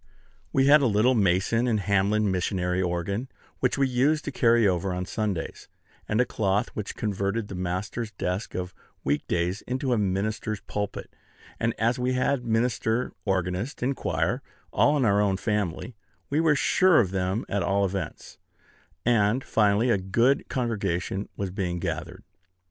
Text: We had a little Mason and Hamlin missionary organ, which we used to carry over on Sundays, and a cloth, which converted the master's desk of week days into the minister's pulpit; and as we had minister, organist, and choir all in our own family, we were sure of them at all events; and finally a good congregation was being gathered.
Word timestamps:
We 0.51 0.65
had 0.65 0.81
a 0.81 0.87
little 0.87 1.13
Mason 1.13 1.67
and 1.67 1.79
Hamlin 1.79 2.31
missionary 2.31 2.81
organ, 2.81 3.29
which 3.59 3.77
we 3.77 3.87
used 3.87 4.25
to 4.25 4.31
carry 4.31 4.67
over 4.67 4.91
on 4.91 5.05
Sundays, 5.05 5.67
and 6.09 6.19
a 6.19 6.25
cloth, 6.25 6.69
which 6.69 6.95
converted 6.95 7.47
the 7.49 7.53
master's 7.53 8.09
desk 8.13 8.55
of 8.55 8.73
week 9.03 9.27
days 9.27 9.61
into 9.67 9.89
the 9.91 9.99
minister's 9.99 10.59
pulpit; 10.61 11.15
and 11.59 11.75
as 11.77 11.99
we 11.99 12.13
had 12.13 12.43
minister, 12.43 13.11
organist, 13.25 13.83
and 13.83 13.95
choir 13.95 14.41
all 14.73 14.97
in 14.97 15.05
our 15.05 15.21
own 15.21 15.37
family, 15.37 15.95
we 16.31 16.39
were 16.39 16.55
sure 16.55 16.99
of 16.99 17.11
them 17.11 17.45
at 17.47 17.61
all 17.61 17.85
events; 17.85 18.39
and 19.05 19.43
finally 19.43 19.91
a 19.91 19.99
good 19.99 20.49
congregation 20.49 21.29
was 21.37 21.51
being 21.51 21.77
gathered. 21.77 22.23